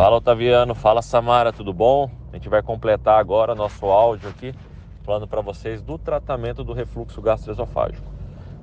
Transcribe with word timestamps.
Fala 0.00 0.16
Otaviano, 0.16 0.74
fala 0.74 1.02
Samara, 1.02 1.52
tudo 1.52 1.74
bom? 1.74 2.10
A 2.32 2.36
gente 2.36 2.48
vai 2.48 2.62
completar 2.62 3.20
agora 3.20 3.54
nosso 3.54 3.84
áudio 3.84 4.30
aqui, 4.30 4.54
falando 5.02 5.28
para 5.28 5.42
vocês 5.42 5.82
do 5.82 5.98
tratamento 5.98 6.64
do 6.64 6.72
refluxo 6.72 7.20
gastroesofágico. 7.20 8.10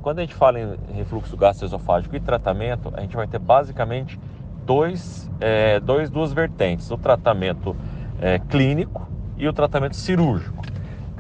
Quando 0.02 0.18
a 0.18 0.22
gente 0.22 0.34
fala 0.34 0.60
em 0.60 0.76
refluxo 0.96 1.38
gastroesofágico 1.38 2.16
e 2.16 2.20
tratamento, 2.20 2.92
a 2.92 3.02
gente 3.02 3.16
vai 3.16 3.28
ter 3.28 3.38
basicamente 3.38 4.20
dois, 4.66 5.30
é, 5.40 5.80
dois 5.80 6.10
duas 6.10 6.34
vertentes: 6.34 6.90
o 6.90 6.98
tratamento 6.98 7.76
é, 8.20 8.40
clínico 8.40 9.08
e 9.38 9.48
o 9.48 9.54
tratamento 9.54 9.96
cirúrgico. 9.96 10.64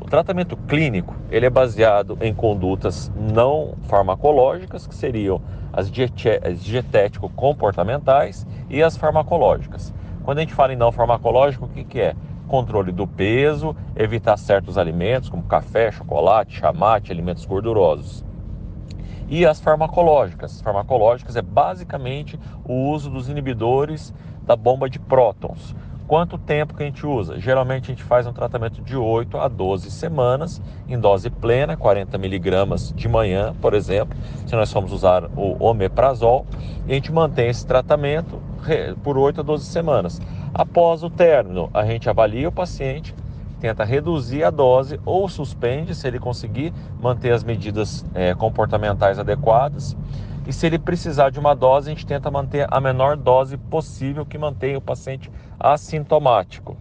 O 0.01 0.05
tratamento 0.05 0.57
clínico 0.57 1.15
ele 1.29 1.45
é 1.45 1.49
baseado 1.49 2.17
em 2.21 2.33
condutas 2.33 3.11
não 3.15 3.75
farmacológicas, 3.83 4.87
que 4.87 4.95
seriam 4.95 5.39
as, 5.71 5.91
dietético-comportamentais 5.91 8.47
e 8.67 8.81
as 8.81 8.97
farmacológicas. 8.97 9.93
Quando 10.27 10.39
a 10.39 10.41
gente 10.41 10.53
fala 10.53 10.73
em 10.73 10.75
não 10.75 10.91
farmacológico, 10.91 11.67
o 11.67 11.69
que, 11.69 11.85
que 11.85 12.01
é? 12.01 12.13
Controle 12.49 12.91
do 12.91 13.07
peso, 13.07 13.73
evitar 13.95 14.35
certos 14.35 14.77
alimentos 14.77 15.29
como 15.29 15.43
café, 15.43 15.89
chocolate, 15.89 16.59
chamate, 16.59 17.13
alimentos 17.13 17.45
gordurosos. 17.45 18.25
E 19.29 19.45
as 19.45 19.61
farmacológicas. 19.61 20.55
As 20.55 20.61
farmacológicas 20.61 21.37
é 21.37 21.41
basicamente 21.41 22.37
o 22.65 22.89
uso 22.91 23.09
dos 23.09 23.29
inibidores 23.29 24.13
da 24.41 24.53
bomba 24.53 24.89
de 24.89 24.99
prótons. 24.99 25.73
Quanto 26.09 26.37
tempo 26.37 26.73
que 26.73 26.83
a 26.83 26.85
gente 26.85 27.07
usa? 27.07 27.39
Geralmente 27.39 27.85
a 27.85 27.95
gente 27.95 28.03
faz 28.03 28.27
um 28.27 28.33
tratamento 28.33 28.81
de 28.81 28.97
8 28.97 29.37
a 29.37 29.47
12 29.47 29.89
semanas 29.89 30.61
em 30.89 30.99
dose 30.99 31.29
plena, 31.29 31.77
40 31.77 32.17
miligramas 32.17 32.91
de 32.93 33.07
manhã, 33.07 33.55
por 33.61 33.73
exemplo, 33.73 34.17
se 34.45 34.53
nós 34.57 34.73
formos 34.73 34.91
usar 34.91 35.23
o 35.37 35.55
omeprazol, 35.63 36.45
e 36.85 36.91
a 36.91 36.95
gente 36.95 37.13
mantém 37.13 37.47
esse 37.47 37.65
tratamento 37.65 38.41
por 39.03 39.17
8 39.17 39.41
a 39.41 39.43
12 39.43 39.65
semanas. 39.65 40.21
Após 40.53 41.03
o 41.03 41.09
término, 41.09 41.69
a 41.73 41.85
gente 41.85 42.09
avalia 42.09 42.49
o 42.49 42.51
paciente, 42.51 43.13
tenta 43.59 43.83
reduzir 43.83 44.43
a 44.43 44.49
dose 44.49 44.99
ou 45.05 45.27
suspende 45.27 45.95
se 45.95 46.07
ele 46.07 46.19
conseguir 46.19 46.73
manter 47.01 47.31
as 47.31 47.43
medidas 47.43 48.05
é, 48.13 48.33
comportamentais 48.33 49.19
adequadas 49.19 49.95
e 50.47 50.53
se 50.53 50.65
ele 50.65 50.79
precisar 50.79 51.29
de 51.29 51.37
uma 51.37 51.53
dose, 51.53 51.89
a 51.89 51.93
gente 51.93 52.05
tenta 52.05 52.31
manter 52.31 52.65
a 52.71 52.79
menor 52.79 53.17
dose 53.17 53.57
possível 53.57 54.25
que 54.25 54.37
mantenha 54.37 54.77
o 54.77 54.81
paciente 54.81 55.29
assintomático. 55.59 56.77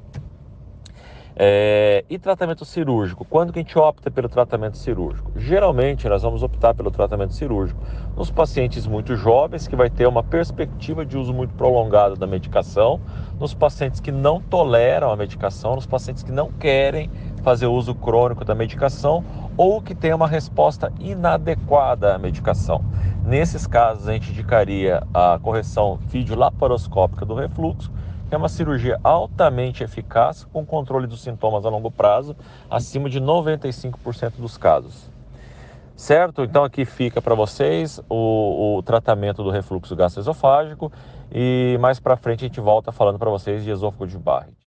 É, 1.39 2.03
e 2.09 2.19
tratamento 2.19 2.65
cirúrgico? 2.65 3.23
Quando 3.29 3.53
que 3.53 3.59
a 3.59 3.63
gente 3.63 3.79
opta 3.79 4.11
pelo 4.11 4.27
tratamento 4.27 4.79
cirúrgico? 4.79 5.31
Geralmente 5.37 6.09
nós 6.09 6.23
vamos 6.23 6.43
optar 6.43 6.75
pelo 6.75 6.91
tratamento 6.91 7.35
cirúrgico 7.35 7.79
nos 8.17 8.31
pacientes 8.31 8.87
muito 8.87 9.15
jovens, 9.17 9.69
que 9.69 9.77
vai 9.77 9.91
ter 9.91 10.07
uma 10.07 10.23
perspectiva 10.23 11.05
de 11.05 11.19
uso 11.19 11.35
muito 11.35 11.53
prolongado 11.53 12.17
da 12.17 12.27
medicação, 12.27 12.99
nos 13.39 13.53
pacientes 13.53 14.01
que 14.01 14.11
não 14.11 14.41
toleram 14.41 15.11
a 15.11 15.17
medicação, 15.17 15.75
nos 15.75 15.85
pacientes 15.85 16.23
que 16.23 16.33
não 16.33 16.51
querem 16.51 17.11
fazer 17.43 17.67
uso 17.67 17.95
crônico 17.95 18.43
da 18.43 18.55
medicação 18.55 19.23
ou 19.59 19.83
que 19.83 19.95
tem 19.95 20.15
uma 20.15 20.27
resposta 20.27 20.91
inadequada 20.99 22.15
à 22.15 22.19
medicação. 22.19 22.83
Nesses 23.23 23.67
casos, 23.67 24.09
a 24.09 24.15
gente 24.15 24.31
indicaria 24.31 25.03
a 25.13 25.39
correção 25.43 25.99
vídeo-laparoscópica 26.09 27.27
do 27.27 27.35
refluxo, 27.35 27.93
é 28.31 28.37
uma 28.37 28.49
cirurgia 28.49 28.99
altamente 29.03 29.85
eficaz 29.85 30.45
com 30.53 30.65
controle 30.65 31.07
dos 31.07 31.23
sintomas 31.23 31.65
a 31.65 31.69
longo 31.69 31.91
prazo, 31.91 32.37
acima 32.71 33.09
de 33.09 33.21
95% 33.21 34.33
dos 34.39 34.57
casos. 34.57 35.11
Certo? 35.95 36.43
Então 36.43 36.63
aqui 36.63 36.85
fica 36.85 37.23
para 37.23 37.35
vocês 37.35 38.01
o, 38.09 38.77
o, 38.77 38.83
tratamento 38.83 39.43
do 39.43 39.51
refluxo 39.51 39.97
gastroesofágico 39.97 40.93
e 41.33 41.79
mais 41.81 41.99
para 41.99 42.17
frente 42.17 42.45
a 42.45 42.49
gente 42.49 42.61
volta 42.61 42.93
falando 42.93 43.19
para 43.19 43.31
vocês 43.31 43.65
de 43.65 43.71
esôfago 43.71 44.07
de 44.07 44.19
Barrett. 44.19 44.53